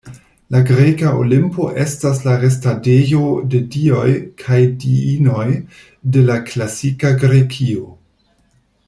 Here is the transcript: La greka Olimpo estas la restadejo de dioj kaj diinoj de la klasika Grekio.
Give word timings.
La 0.53 0.59
greka 0.67 1.09
Olimpo 1.23 1.67
estas 1.83 2.21
la 2.27 2.33
restadejo 2.43 3.21
de 3.55 3.61
dioj 3.75 4.07
kaj 4.45 4.57
diinoj 4.85 5.47
de 6.17 6.25
la 6.31 6.39
klasika 6.49 7.13
Grekio. 7.27 7.89